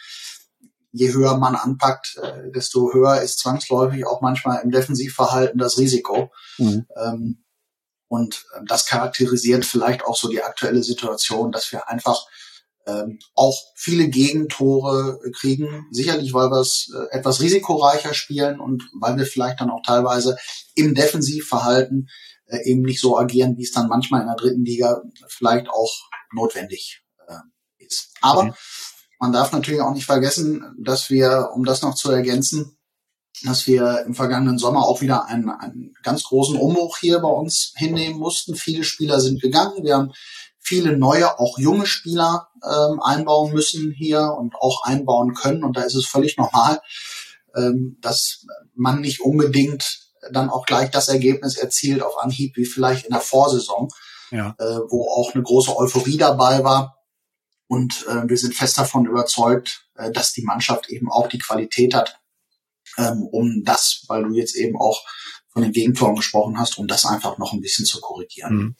[0.91, 6.31] je höher man anpackt, äh, desto höher ist zwangsläufig auch manchmal im Defensivverhalten das Risiko.
[6.57, 6.85] Mhm.
[6.95, 7.43] Ähm,
[8.07, 12.27] und äh, das charakterisiert vielleicht auch so die aktuelle Situation, dass wir einfach
[12.85, 15.85] ähm, auch viele Gegentore kriegen.
[15.91, 20.37] Sicherlich, weil wir es äh, etwas risikoreicher spielen und weil wir vielleicht dann auch teilweise
[20.75, 22.09] im Defensivverhalten
[22.47, 25.91] äh, eben nicht so agieren, wie es dann manchmal in der dritten Liga vielleicht auch
[26.33, 28.11] notwendig äh, ist.
[28.21, 28.53] Aber okay.
[29.19, 32.77] man darf natürlich auch nicht vergessen, dass wir, um das noch zu ergänzen,
[33.43, 37.73] dass wir im vergangenen Sommer auch wieder einen, einen ganz großen Umbruch hier bei uns
[37.75, 38.55] hinnehmen mussten.
[38.55, 39.83] Viele Spieler sind gegangen.
[39.83, 40.11] Wir haben
[40.63, 45.63] viele neue, auch junge Spieler ähm, einbauen müssen hier und auch einbauen können.
[45.63, 46.81] Und da ist es völlig normal,
[47.55, 49.99] ähm, dass man nicht unbedingt
[50.31, 53.89] dann auch gleich das Ergebnis erzielt auf Anhieb wie vielleicht in der Vorsaison,
[54.31, 54.55] ja.
[54.57, 56.97] äh, wo auch eine große Euphorie dabei war.
[57.67, 61.93] Und äh, wir sind fest davon überzeugt, äh, dass die Mannschaft eben auch die Qualität
[61.93, 62.21] hat,
[62.97, 65.03] ähm, um das, weil du jetzt eben auch
[65.49, 68.55] von den Gegentoren gesprochen hast, um das einfach noch ein bisschen zu korrigieren.
[68.55, 68.75] Mhm.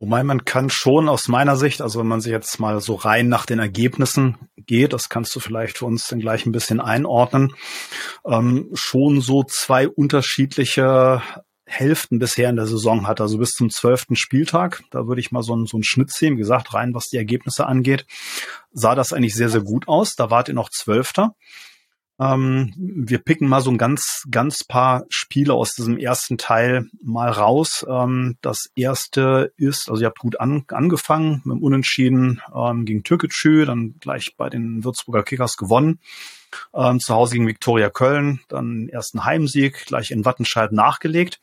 [0.00, 3.28] Wobei man kann schon aus meiner Sicht, also wenn man sich jetzt mal so rein
[3.28, 7.54] nach den Ergebnissen geht, das kannst du vielleicht für uns dann gleich ein bisschen einordnen,
[8.24, 11.22] ähm, schon so zwei unterschiedliche
[11.66, 14.82] Hälften bisher in der Saison hat, also bis zum zwölften Spieltag.
[14.90, 17.18] Da würde ich mal so einen, so einen Schnitt sehen, wie gesagt, rein was die
[17.18, 18.06] Ergebnisse angeht,
[18.72, 20.14] sah das eigentlich sehr, sehr gut aus.
[20.16, 21.34] Da wart ihr noch Zwölfter.
[22.20, 27.30] Ähm, wir picken mal so ein ganz, ganz paar Spiele aus diesem ersten Teil mal
[27.30, 27.86] raus.
[27.88, 33.04] Ähm, das erste ist, also ihr habt gut an, angefangen mit dem Unentschieden ähm, gegen
[33.04, 36.00] Türkgücü, dann gleich bei den Würzburger Kickers gewonnen.
[36.74, 41.40] Ähm, zu Hause gegen Viktoria Köln, dann ersten Heimsieg, gleich in Wattenscheid nachgelegt.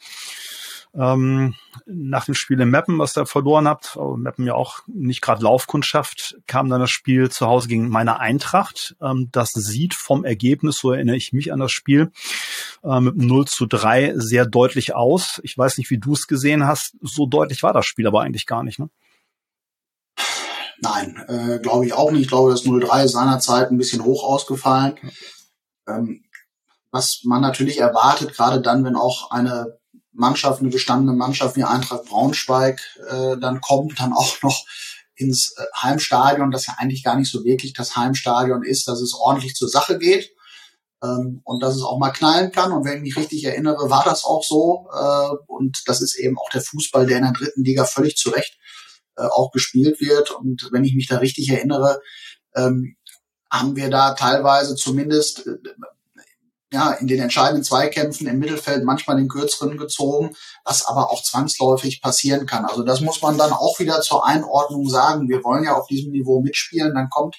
[0.97, 1.55] Ähm,
[1.85, 6.37] nach dem Spiel in Meppen, was ihr verloren habt, Meppen ja auch nicht gerade Laufkundschaft,
[6.47, 8.95] kam dann das Spiel zu Hause gegen meine Eintracht.
[9.01, 12.11] Ähm, das sieht vom Ergebnis, so erinnere ich mich an das Spiel,
[12.83, 15.41] äh, mit 0 zu 3 sehr deutlich aus.
[15.43, 16.95] Ich weiß nicht, wie du es gesehen hast.
[17.01, 18.89] So deutlich war das Spiel aber eigentlich gar nicht, ne?
[20.79, 22.23] Nein, äh, glaube ich auch nicht.
[22.23, 24.95] Ich glaube, das 0-3 ist seinerzeit ein bisschen hoch ausgefallen.
[25.87, 26.23] Ähm,
[26.91, 29.77] was man natürlich erwartet, gerade dann, wenn auch eine
[30.15, 34.65] Mannschaft, eine gestandene Mannschaft wie Eintracht Braunschweig äh, dann kommt, dann auch noch
[35.15, 39.13] ins äh, Heimstadion, das ja eigentlich gar nicht so wirklich das Heimstadion ist, dass es
[39.13, 40.31] ordentlich zur Sache geht
[41.03, 42.71] ähm, und dass es auch mal knallen kann.
[42.71, 44.87] Und wenn ich mich richtig erinnere, war das auch so.
[44.93, 48.29] Äh, und das ist eben auch der Fußball, der in der dritten Liga völlig zu
[48.29, 48.57] Recht
[49.17, 50.31] äh, auch gespielt wird.
[50.31, 52.01] Und wenn ich mich da richtig erinnere,
[52.55, 52.95] ähm,
[53.51, 55.57] haben wir da teilweise zumindest äh,
[56.75, 60.35] ja, in den entscheidenden Zweikämpfen im Mittelfeld manchmal den kürzeren gezogen,
[60.65, 62.65] was aber auch zwangsläufig passieren kann.
[62.65, 65.29] Also das muss man dann auch wieder zur Einordnung sagen.
[65.29, 66.93] Wir wollen ja auf diesem Niveau mitspielen.
[66.93, 67.37] Dann kommt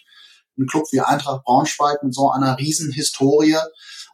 [0.58, 3.58] ein Club wie Eintracht Braunschweig mit so einer Riesenhistorie.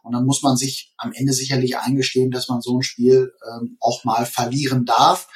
[0.03, 3.77] Und dann muss man sich am Ende sicherlich eingestehen, dass man so ein Spiel ähm,
[3.79, 5.29] auch mal verlieren darf.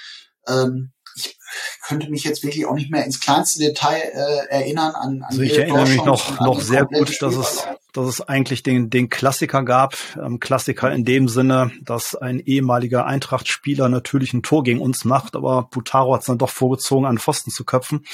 [0.46, 1.38] Ähm, ich
[1.82, 5.42] könnte mich jetzt wirklich auch nicht mehr ins kleinste Detail äh, erinnern an, an Also
[5.42, 7.64] ich erinnere mich noch, noch sehr gut, dass es,
[7.98, 9.96] dass es eigentlich den, den Klassiker gab.
[10.16, 15.36] Ähm, Klassiker in dem Sinne, dass ein ehemaliger Eintracht-Spieler natürlich ein Tor gegen uns macht,
[15.36, 18.06] aber Butaro hat es dann doch vorgezogen, an Pfosten zu köpfen.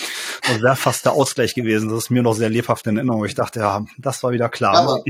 [0.48, 1.90] Das wäre fast der Ausgleich gewesen.
[1.90, 3.26] Das ist mir noch sehr lebhaft in Erinnerung.
[3.26, 4.74] Ich dachte, ja, das war wieder klar.
[4.74, 5.04] Ja, aber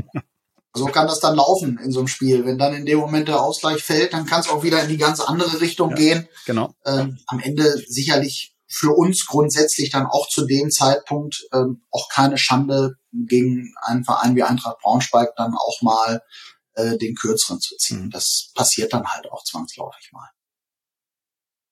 [0.76, 2.44] so kann das dann laufen in so einem Spiel.
[2.44, 4.96] Wenn dann in dem Moment der Ausgleich fällt, dann kann es auch wieder in die
[4.96, 6.28] ganz andere Richtung ja, gehen.
[6.46, 6.74] Genau.
[6.84, 12.38] Ähm, am Ende sicherlich für uns grundsätzlich dann auch zu dem Zeitpunkt ähm, auch keine
[12.38, 16.22] Schande gegen einen Verein wie Eintracht Braunschweig dann auch mal
[16.74, 18.06] äh, den kürzeren zu ziehen.
[18.06, 18.10] Mhm.
[18.10, 20.28] Das passiert dann halt auch zwangsläufig mal.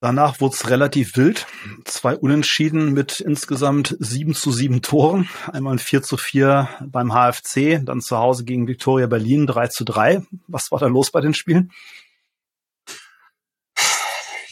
[0.01, 1.47] Danach wurde es relativ wild.
[1.85, 5.29] Zwei Unentschieden mit insgesamt sieben zu sieben Toren.
[5.53, 9.85] Einmal ein 4 zu 4 beim HFC, dann zu Hause gegen Victoria Berlin 3 zu
[9.85, 10.27] 3.
[10.49, 11.71] Was war da los bei den Spielen?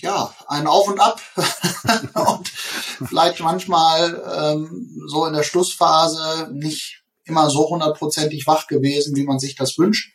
[0.03, 1.21] Ja, ein Auf und Ab.
[2.15, 9.25] und vielleicht manchmal ähm, so in der Schlussphase nicht immer so hundertprozentig wach gewesen, wie
[9.25, 10.13] man sich das wünscht.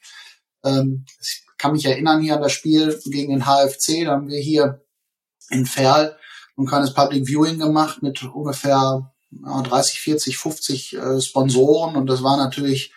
[0.64, 4.06] Ähm, ich kann mich erinnern hier an das Spiel gegen den HFC.
[4.06, 4.84] Da haben wir hier
[5.50, 6.18] in Ferl
[6.58, 12.38] ein kleines Public Viewing gemacht mit ungefähr 30, 40, 50 äh, Sponsoren und das war
[12.38, 12.94] natürlich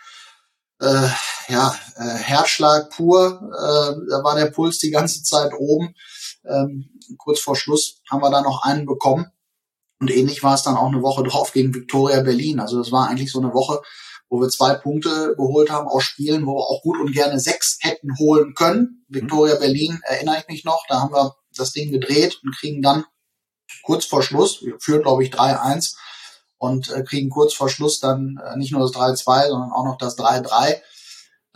[0.81, 1.09] äh,
[1.48, 3.40] ja äh, Herzschlag pur.
[3.42, 5.94] Äh, da war der Puls die ganze Zeit oben.
[6.44, 9.27] Ähm, kurz vor Schluss haben wir da noch einen bekommen.
[10.01, 12.61] Und ähnlich war es dann auch eine Woche drauf gegen Victoria Berlin.
[12.61, 13.83] Also das war eigentlich so eine Woche,
[14.29, 17.79] wo wir zwei Punkte geholt haben aus Spielen, wo wir auch gut und gerne sechs
[17.81, 19.05] hätten holen können.
[19.09, 23.05] Victoria Berlin erinnere ich mich noch, da haben wir das Ding gedreht und kriegen dann
[23.83, 25.96] kurz vor Schluss, wir führen glaube ich 3-1
[26.59, 29.98] und äh, kriegen kurz vor Schluss dann äh, nicht nur das 3-2, sondern auch noch
[29.98, 30.81] das 3-3.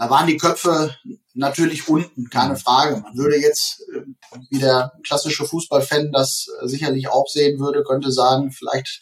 [0.02, 0.96] Da waren die Köpfe
[1.32, 2.96] natürlich unten, keine Frage.
[2.96, 4.00] Man würde jetzt, äh,
[4.50, 9.00] wie der klassische Fußballfan das äh, sicherlich auch sehen würde, könnte sagen, vielleicht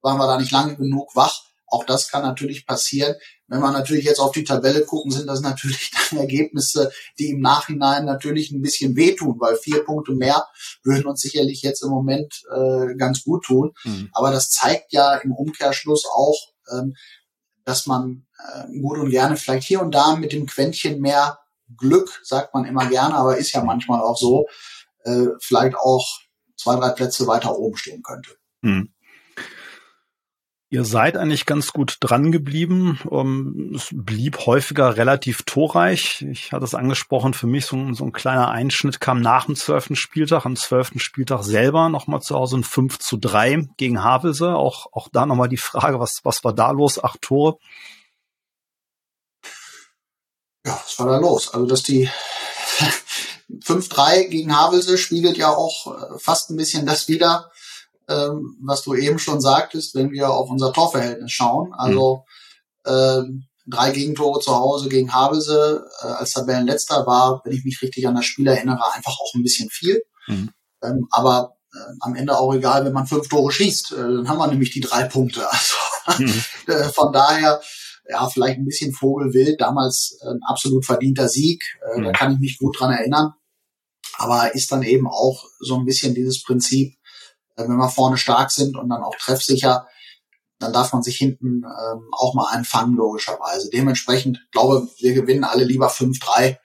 [0.00, 1.42] waren wir da nicht lange genug wach.
[1.66, 3.14] Auch das kann natürlich passieren.
[3.46, 7.40] Wenn wir natürlich jetzt auf die Tabelle gucken, sind das natürlich dann Ergebnisse, die im
[7.40, 10.46] Nachhinein natürlich ein bisschen wehtun, weil vier Punkte mehr
[10.82, 13.74] würden uns sicherlich jetzt im Moment äh, ganz gut tun.
[13.84, 14.08] Mhm.
[14.12, 16.38] Aber das zeigt ja im Umkehrschluss auch,
[16.72, 16.94] ähm,
[17.66, 21.38] dass man äh, gut und gerne vielleicht hier und da mit dem Quäntchen mehr
[21.76, 24.46] Glück, sagt man immer gerne, aber ist ja manchmal auch so,
[25.04, 26.06] äh, vielleicht auch
[26.56, 28.30] zwei, drei Plätze weiter oben stehen könnte.
[28.62, 28.92] Mhm.
[30.70, 33.00] Ihr seid eigentlich ganz gut dran geblieben.
[33.10, 36.26] Ähm, es blieb häufiger relativ torreich.
[36.30, 39.96] Ich hatte es angesprochen, für mich so so ein kleiner Einschnitt kam nach dem zwölften
[39.96, 40.44] Spieltag.
[40.44, 44.56] Am zwölften Spieltag selber nochmal zu Hause ein 5 zu 3 gegen Havelse.
[44.56, 47.02] Auch, auch da nochmal die Frage, was, was war da los?
[47.02, 47.56] Acht Tore.
[50.68, 51.54] Ja, was war da los?
[51.54, 52.10] Also, dass die
[53.50, 57.50] 5-3 gegen Havelse spiegelt ja auch äh, fast ein bisschen das wieder,
[58.06, 61.72] ähm, was du eben schon sagtest, wenn wir auf unser Torverhältnis schauen.
[61.72, 62.24] Also
[62.86, 62.92] mhm.
[62.92, 68.06] ähm, drei Gegentore zu Hause gegen Havelse äh, als Tabellenletzter war, wenn ich mich richtig
[68.06, 70.02] an das Spiel erinnere, einfach auch ein bisschen viel.
[70.26, 70.50] Mhm.
[70.82, 74.38] Ähm, aber äh, am Ende auch egal, wenn man fünf Tore schießt, äh, dann haben
[74.38, 75.50] wir nämlich die drei Punkte.
[75.50, 75.74] Also
[76.18, 76.44] mhm.
[76.66, 77.62] äh, von daher
[78.08, 81.62] ja, vielleicht ein bisschen Vogelwild, damals ein absolut verdienter Sieg,
[81.94, 82.04] äh, mhm.
[82.04, 83.34] da kann ich mich gut dran erinnern.
[84.16, 86.94] Aber ist dann eben auch so ein bisschen dieses Prinzip,
[87.56, 89.86] äh, wenn wir vorne stark sind und dann auch treffsicher,
[90.58, 93.70] dann darf man sich hinten ähm, auch mal einfangen, logischerweise.
[93.70, 96.56] Dementsprechend glaube wir gewinnen alle lieber 5-3, äh,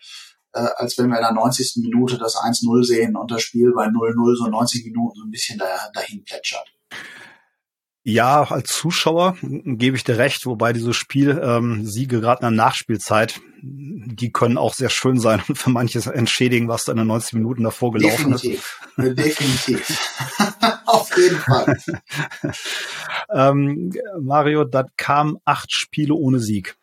[0.53, 1.83] als wenn wir in der 90.
[1.83, 5.59] Minute das 1-0 sehen und das Spiel bei 0-0 so 90 Minuten so ein bisschen
[5.59, 6.67] da, dahin plätschert.
[8.05, 12.65] Ja, als Zuschauer gebe ich dir recht, wobei dieses Spiel ähm, Siege gerade in der
[12.65, 17.07] Nachspielzeit, die können auch sehr schön sein und für manches entschädigen, was da in den
[17.07, 19.17] 90 Minuten davor gelaufen definitiv, ist.
[19.17, 19.99] Definitiv.
[20.85, 21.77] Auf jeden Fall.
[23.31, 26.75] ähm, Mario, da kamen acht Spiele ohne Sieg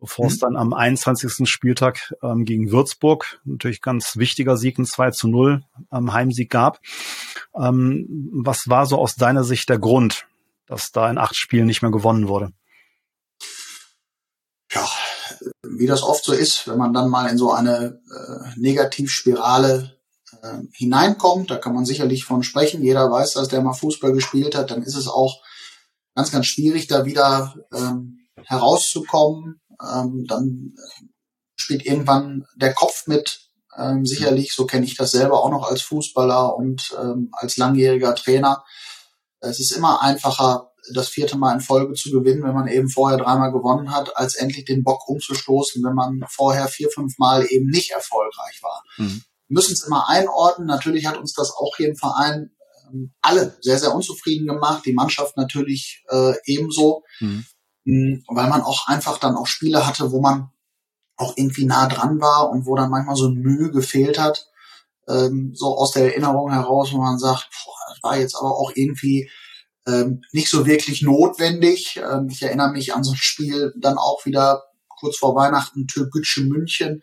[0.00, 0.40] bevor es mhm.
[0.40, 1.48] dann am 21.
[1.48, 6.78] Spieltag ähm, gegen Würzburg, natürlich ganz wichtiger Sieg, ein 2 zu 0 am Heimsieg gab.
[7.58, 10.26] Ähm, was war so aus deiner Sicht der Grund,
[10.66, 12.50] dass da in acht Spielen nicht mehr gewonnen wurde.
[14.72, 14.88] Ja,
[15.62, 19.96] wie das oft so ist, wenn man dann mal in so eine äh, Negativspirale
[20.42, 22.82] äh, hineinkommt, da kann man sicherlich von sprechen.
[22.82, 25.42] Jeder weiß, dass der mal Fußball gespielt hat, dann ist es auch
[26.14, 29.60] ganz, ganz schwierig, da wieder ähm, herauszukommen.
[29.80, 30.74] Ähm, dann
[31.56, 35.82] spielt irgendwann der Kopf mit, ähm, sicherlich, so kenne ich das selber auch noch als
[35.82, 38.64] Fußballer und ähm, als langjähriger Trainer.
[39.44, 43.18] Es ist immer einfacher, das vierte Mal in Folge zu gewinnen, wenn man eben vorher
[43.18, 47.70] dreimal gewonnen hat, als endlich den Bock umzustoßen, wenn man vorher vier, fünf Mal eben
[47.70, 48.82] nicht erfolgreich war.
[48.98, 49.22] Mhm.
[49.48, 50.66] Wir müssen es immer einordnen.
[50.66, 52.50] Natürlich hat uns das auch hier im Verein
[52.92, 54.84] ähm, alle sehr, sehr unzufrieden gemacht.
[54.84, 57.46] Die Mannschaft natürlich äh, ebenso, mhm.
[57.84, 60.50] mh, weil man auch einfach dann auch Spiele hatte, wo man
[61.16, 64.48] auch irgendwie nah dran war und wo dann manchmal so ein Mühe gefehlt hat,
[65.08, 68.72] ähm, so aus der Erinnerung heraus, wo man sagt, boah, das war jetzt aber auch
[68.74, 69.30] irgendwie
[69.86, 71.96] ähm, nicht so wirklich notwendig.
[71.96, 74.64] Ähm, ich erinnere mich an so ein Spiel dann auch wieder
[74.98, 77.02] kurz vor Weihnachten, Türkgücü München,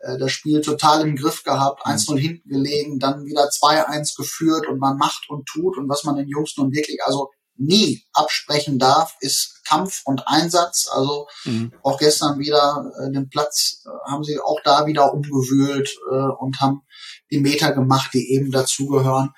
[0.00, 2.18] äh, das Spiel total im Griff gehabt, 1-0 mhm.
[2.18, 6.28] hinten gelegen, dann wieder 2-1 geführt und man macht und tut und was man den
[6.28, 10.88] Jungs nun wirklich, also nie absprechen darf, ist Kampf und Einsatz.
[10.90, 11.72] Also mhm.
[11.82, 16.60] auch gestern wieder äh, den Platz äh, haben sie auch da wieder umgewühlt äh, und
[16.60, 16.82] haben
[17.30, 19.30] die Meter gemacht, die eben dazugehören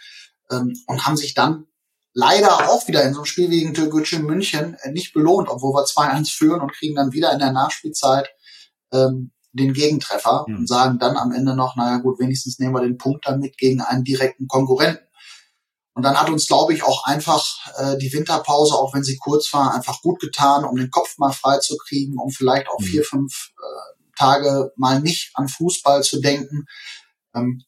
[0.50, 1.66] ähm, und haben sich dann
[2.14, 5.74] leider auch wieder in so einem Spiel gegen Türkgücü in München äh, nicht belohnt, obwohl
[5.74, 8.28] wir 2-1 führen und kriegen dann wieder in der Nachspielzeit
[8.92, 10.56] ähm, den Gegentreffer mhm.
[10.58, 13.80] und sagen dann am Ende noch, naja gut, wenigstens nehmen wir den Punkt damit gegen
[13.80, 15.06] einen direkten Konkurrenten.
[15.94, 19.52] Und dann hat uns, glaube ich, auch einfach äh, die Winterpause, auch wenn sie kurz
[19.52, 22.84] war, einfach gut getan, um den Kopf mal frei zu kriegen, um vielleicht auch mhm.
[22.84, 26.64] vier, fünf äh, Tage mal nicht an Fußball zu denken.
[27.34, 27.62] Ähm,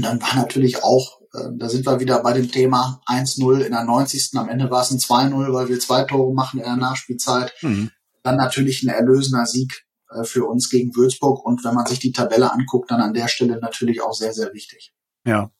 [0.00, 3.72] und dann war natürlich auch, äh, da sind wir wieder bei dem Thema 1-0 in
[3.72, 4.30] der 90.
[4.36, 7.52] Am Ende war es ein 2-0, weil wir zwei Tore machen in der Nachspielzeit.
[7.60, 7.90] Mhm.
[8.22, 11.44] Dann natürlich ein erlösender Sieg äh, für uns gegen Würzburg.
[11.44, 14.54] Und wenn man sich die Tabelle anguckt, dann an der Stelle natürlich auch sehr, sehr
[14.54, 14.94] wichtig.
[15.26, 15.50] Ja.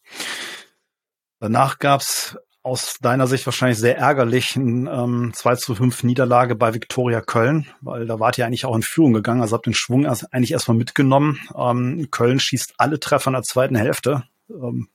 [1.38, 7.20] Danach gab's aus deiner Sicht wahrscheinlich sehr ärgerlich ähm, 2 zu 5 Niederlage bei Viktoria
[7.22, 10.32] Köln, weil da wart ihr eigentlich auch in Führung gegangen, also habt den Schwung erst,
[10.32, 11.40] eigentlich erstmal mitgenommen.
[11.56, 14.24] Ähm, Köln schießt alle Treffer in der zweiten Hälfte.
[14.50, 14.88] Ähm,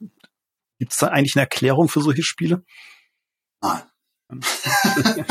[0.78, 2.64] Gibt es da eigentlich eine Erklärung für solche Spiele?
[3.62, 3.82] Nein.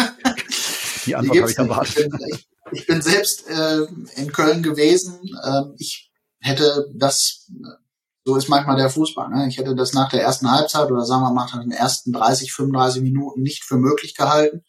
[1.07, 1.97] Die Antwort habe ich erwartet.
[1.99, 2.39] Ich bin,
[2.73, 5.21] ich bin selbst äh, in Köln gewesen.
[5.45, 7.51] Ähm, ich hätte das
[8.25, 9.29] so ist manchmal der Fußball.
[9.29, 9.49] Ne?
[9.49, 12.53] Ich hätte das nach der ersten Halbzeit oder sagen wir mal nach den ersten 30,
[12.53, 14.65] 35 Minuten nicht für möglich gehalten.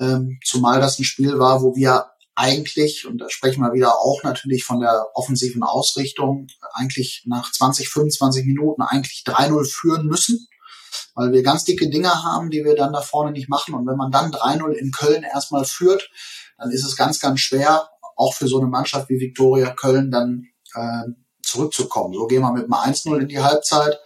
[0.00, 4.22] Ähm, zumal das ein Spiel war, wo wir eigentlich, und da sprechen wir wieder auch
[4.22, 10.46] natürlich von der offensiven Ausrichtung, eigentlich nach 20, 25 Minuten eigentlich 3-0 führen müssen,
[11.14, 13.74] weil wir ganz dicke Dinge haben, die wir dann da vorne nicht machen.
[13.74, 16.08] Und wenn man dann 3-0 in Köln erstmal führt,
[16.56, 20.46] dann ist es ganz, ganz schwer, auch für so eine Mannschaft wie Viktoria Köln dann
[20.74, 21.10] äh,
[21.48, 22.14] zurückzukommen.
[22.14, 23.98] So gehen wir mit einem 1-0 in die Halbzeit.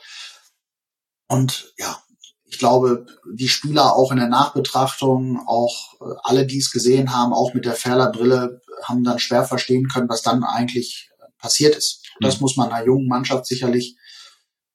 [1.28, 2.02] Und ja,
[2.44, 7.32] ich glaube, die Spieler auch in der Nachbetrachtung, auch äh, alle, die es gesehen haben,
[7.32, 12.02] auch mit der Ferler-Brille, haben dann schwer verstehen können, was dann eigentlich passiert ist.
[12.18, 12.42] Und das mhm.
[12.42, 13.96] muss man einer jungen Mannschaft sicherlich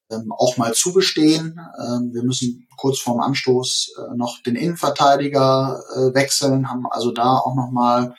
[0.10, 1.60] ähm, auch mal zugestehen.
[1.80, 7.38] Ähm, wir müssen kurz vorm Anstoß äh, noch den Innenverteidiger äh, wechseln, haben also da
[7.38, 8.16] auch nochmal,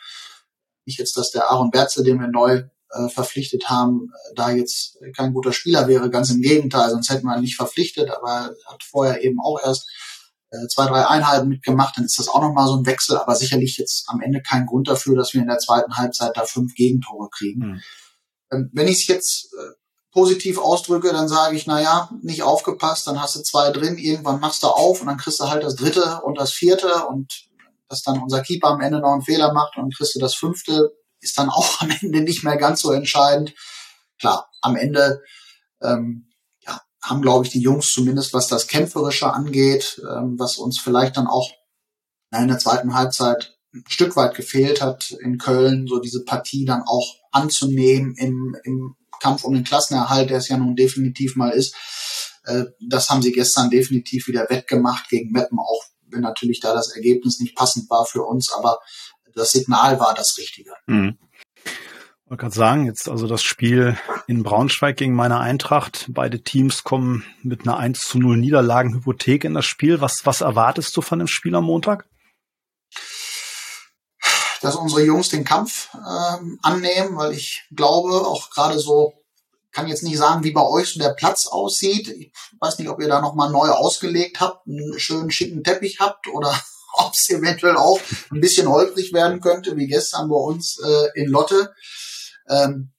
[0.87, 5.33] nicht jetzt, dass der Aaron Berzel, den wir neu äh, verpflichtet haben, da jetzt kein
[5.33, 6.11] guter Spieler wäre.
[6.11, 9.89] Ganz im Gegenteil, sonst hätten wir ihn nicht verpflichtet, aber hat vorher eben auch erst
[10.51, 13.77] äh, zwei, drei Einheiten mitgemacht, dann ist das auch nochmal so ein Wechsel, aber sicherlich
[13.77, 17.29] jetzt am Ende kein Grund dafür, dass wir in der zweiten Halbzeit da fünf Gegentore
[17.31, 17.83] kriegen.
[18.51, 18.71] Mhm.
[18.73, 19.73] Wenn ich es jetzt äh,
[20.11, 24.41] positiv ausdrücke, dann sage ich, na ja, nicht aufgepasst, dann hast du zwei drin, irgendwann
[24.41, 27.47] machst du auf und dann kriegst du halt das dritte und das vierte und
[27.89, 30.35] dass dann unser Keeper am Ende noch einen Fehler macht und dann kriegst du das
[30.35, 33.55] fünfte, ist dann auch am Ende nicht mehr ganz so entscheidend.
[34.19, 35.23] Klar, am Ende
[35.81, 36.29] ähm,
[36.67, 41.17] ja, haben, glaube ich, die Jungs zumindest, was das Kämpferische angeht, ähm, was uns vielleicht
[41.17, 41.51] dann auch
[42.31, 46.83] in der zweiten Halbzeit ein Stück weit gefehlt hat in Köln, so diese Partie dann
[46.87, 51.75] auch anzunehmen im, im Kampf um den Klassenerhalt, der es ja nun definitiv mal ist.
[52.45, 56.95] Äh, das haben sie gestern definitiv wieder wettgemacht gegen Meppen, auch wenn natürlich da das
[56.95, 58.79] Ergebnis nicht passend war für uns, aber
[59.39, 60.73] das Signal war das Richtige.
[60.87, 61.19] Mhm.
[61.65, 66.07] Ich wollte gerade sagen, jetzt also das Spiel in Braunschweig gegen meine Eintracht.
[66.11, 70.03] Beide Teams kommen mit einer 1 zu 0 Niederlagenhypothek in das Spiel.
[70.03, 72.07] Was, was erwartest du von dem Spiel am Montag?
[74.61, 79.15] Dass unsere Jungs den Kampf ähm, annehmen, weil ich glaube, auch gerade so
[79.73, 82.09] kann jetzt nicht sagen, wie bei euch so der Platz aussieht.
[82.09, 86.29] Ich weiß nicht, ob ihr da nochmal neu ausgelegt habt, einen schönen schicken Teppich habt
[86.29, 86.55] oder
[87.07, 91.29] ob es eventuell auch ein bisschen holprig werden könnte, wie gestern bei uns äh, in
[91.29, 91.73] Lotte.
[92.49, 92.93] Ähm,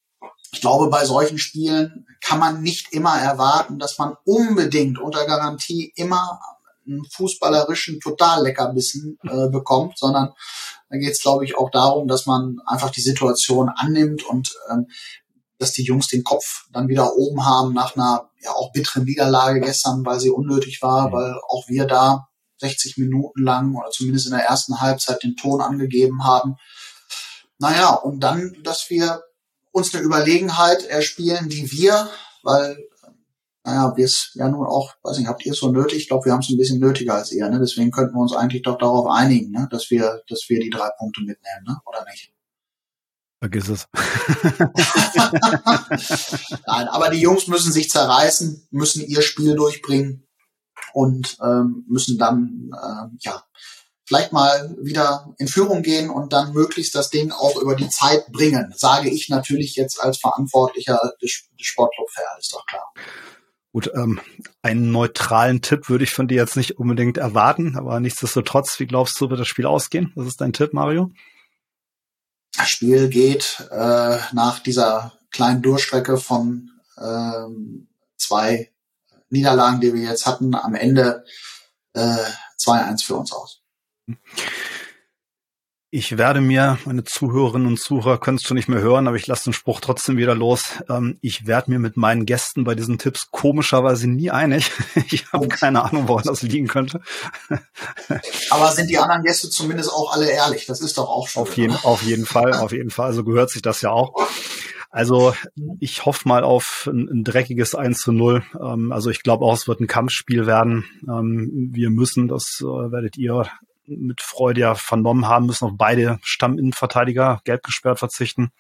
[0.52, 5.94] ich glaube, bei solchen Spielen kann man nicht immer erwarten, dass man unbedingt unter Garantie
[5.96, 6.40] immer
[6.88, 10.34] einen fußballerischen Totalleckerbissen äh, bekommt, sondern
[10.90, 14.88] da geht es, glaube ich, auch darum, dass man einfach die Situation annimmt und ähm,
[15.60, 19.60] dass die Jungs den Kopf dann wieder oben haben nach einer ja auch bitteren Niederlage
[19.60, 21.14] gestern, weil sie unnötig war, mhm.
[21.14, 22.29] weil auch wir da
[22.60, 26.56] 60 Minuten lang oder zumindest in der ersten Halbzeit den Ton angegeben haben.
[27.58, 29.24] Naja, und dann, dass wir
[29.72, 32.10] uns eine Überlegenheit erspielen, die wir,
[32.44, 32.78] weil,
[33.64, 36.00] naja, wir es ja nun auch, weiß nicht, habt ihr es so nötig?
[36.00, 37.60] Ich glaube, wir haben es ein bisschen nötiger als ihr, ne?
[37.60, 39.68] Deswegen könnten wir uns eigentlich doch darauf einigen, ne?
[39.72, 41.78] dass wir, dass wir die drei Punkte mitnehmen, ne?
[41.86, 42.34] Oder nicht?
[43.42, 43.88] Vergiss es.
[46.68, 50.29] Nein, aber die Jungs müssen sich zerreißen, müssen ihr Spiel durchbringen
[50.94, 53.44] und ähm, müssen dann äh, ja
[54.06, 58.26] vielleicht mal wieder in Führung gehen und dann möglichst das Ding auch über die Zeit
[58.32, 58.74] bringen.
[58.76, 62.92] Sage ich natürlich jetzt als Verantwortlicher des, des Sportclub Fair, ist doch klar.
[63.72, 64.20] Gut, ähm,
[64.64, 69.22] einen neutralen Tipp würde ich von dir jetzt nicht unbedingt erwarten, aber nichtsdestotrotz, wie glaubst
[69.22, 70.12] du, wird das Spiel ausgehen?
[70.16, 71.12] Was ist dein Tipp, Mario?
[72.58, 78.72] Das Spiel geht äh, nach dieser kleinen Durchstrecke von ähm, zwei
[79.30, 81.24] Niederlagen, die wir jetzt hatten, am Ende
[81.94, 82.18] äh,
[82.60, 83.62] 2-1 für uns aus.
[85.92, 89.26] Ich werde mir, meine Zuhörerinnen und Zuhörer können es schon nicht mehr hören, aber ich
[89.26, 90.66] lasse den Spruch trotzdem wieder los.
[90.88, 94.72] Ähm, ich werde mir mit meinen Gästen bei diesen Tipps komischerweise nie einig.
[95.12, 97.02] Ich habe keine Ahnung, woran das liegen könnte.
[98.52, 100.68] Aber sind die anderen Gäste zumindest auch alle ehrlich?
[100.68, 101.42] Das ist doch auch schon.
[101.42, 103.08] Auf jeden, auf jeden Fall, auf jeden Fall.
[103.08, 104.14] Also gehört sich das ja auch.
[104.90, 105.36] Also
[105.80, 108.44] ich hoffe mal auf ein, ein dreckiges 1 zu 0.
[108.60, 110.86] Ähm, also ich glaube auch, es wird ein Kampfspiel werden.
[111.08, 113.48] Ähm, wir müssen, das äh, werdet ihr
[113.86, 118.52] mit Freude ja vernommen haben, müssen auf beide Stamminnenverteidiger gelb gesperrt verzichten.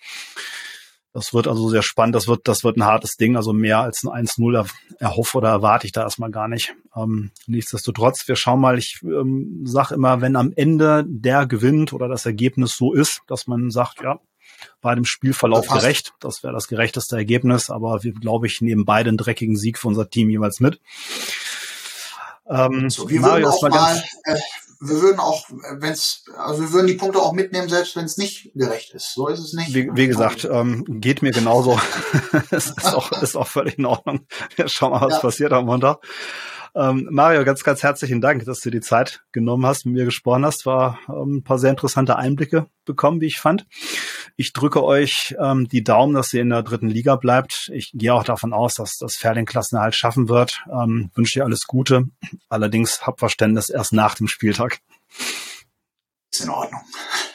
[1.11, 2.15] Das wird also sehr spannend.
[2.15, 3.35] Das wird, das wird ein hartes Ding.
[3.35, 4.69] Also mehr als ein 1-0
[4.99, 6.75] erhoffe oder erwarte ich da erstmal gar nicht.
[6.95, 8.77] Ähm, nichtsdestotrotz, wir schauen mal.
[8.77, 13.47] Ich ähm, sage immer, wenn am Ende der gewinnt oder das Ergebnis so ist, dass
[13.47, 14.19] man sagt, ja,
[14.81, 16.13] bei dem Spielverlauf das gerecht.
[16.19, 17.69] Das wäre das gerechteste Ergebnis.
[17.69, 20.79] Aber wir, glaube ich, nehmen beide einen dreckigen Sieg für unser Team jeweils mit.
[22.49, 24.35] Ähm, so, wir Mario, würden auch mal, äh,
[24.81, 28.17] wir würden auch, wenn es, also wir würden die Punkte auch mitnehmen, selbst wenn es
[28.17, 29.13] nicht gerecht ist.
[29.13, 29.73] So ist es nicht.
[29.73, 31.79] Wie, wie gesagt, ähm, geht mir genauso.
[32.49, 34.25] es ist auch, ist auch völlig in Ordnung.
[34.55, 35.19] Wir schauen mal, was ja.
[35.19, 35.99] passiert am Montag.
[36.75, 40.45] Ähm, Mario, ganz, ganz herzlichen Dank, dass du die Zeit genommen hast, mit mir gesprochen
[40.45, 40.65] hast.
[40.65, 43.65] War ähm, ein paar sehr interessante Einblicke bekommen, wie ich fand.
[44.39, 47.69] Ich drücke euch ähm, die Daumen, dass ihr in der dritten Liga bleibt.
[47.73, 50.61] Ich gehe auch davon aus, dass das Fair den Klassenerhalt schaffen wird.
[50.71, 52.05] Ähm, wünsche dir alles Gute.
[52.47, 54.79] Allerdings hab Verständnis erst nach dem Spieltag.
[56.31, 56.79] Ist in Ordnung.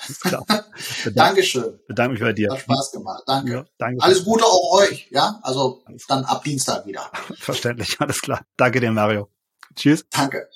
[0.09, 0.47] Ist klar.
[1.15, 1.79] Dankeschön.
[1.87, 2.51] Bedanke mich bei dir.
[2.51, 3.23] Hat Spaß gemacht.
[3.27, 3.53] Danke.
[3.53, 4.03] Ja, danke.
[4.03, 5.07] Alles Gute auch euch.
[5.11, 7.11] Ja, also dann ab Dienstag wieder.
[7.37, 8.01] Verständlich.
[8.01, 8.47] Alles klar.
[8.57, 9.29] Danke dir, Mario.
[9.77, 10.07] Tschüss.
[10.09, 10.49] Danke.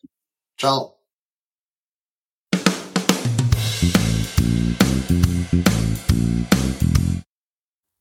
[0.57, 0.98] Ciao.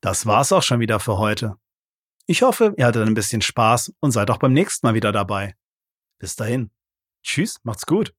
[0.08, 1.58] Das war's auch schon wieder für heute.
[2.24, 5.54] Ich hoffe, ihr hattet ein bisschen Spaß und seid auch beim nächsten Mal wieder dabei.
[6.18, 6.70] Bis dahin.
[7.22, 8.14] Tschüss, macht's gut.